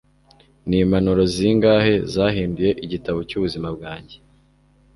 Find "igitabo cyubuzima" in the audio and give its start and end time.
2.85-3.67